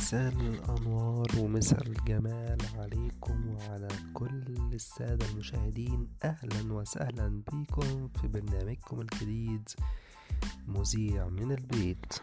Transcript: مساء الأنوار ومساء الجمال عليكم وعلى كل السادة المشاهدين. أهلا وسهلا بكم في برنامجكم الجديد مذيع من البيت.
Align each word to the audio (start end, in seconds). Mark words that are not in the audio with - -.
مساء 0.00 0.32
الأنوار 0.32 1.26
ومساء 1.38 1.86
الجمال 1.86 2.58
عليكم 2.78 3.48
وعلى 3.48 3.88
كل 4.14 4.44
السادة 4.72 5.26
المشاهدين. 5.26 6.08
أهلا 6.24 6.72
وسهلا 6.72 7.42
بكم 7.52 8.08
في 8.08 8.28
برنامجكم 8.28 9.00
الجديد 9.00 9.68
مذيع 10.68 11.28
من 11.28 11.52
البيت. 11.52 12.14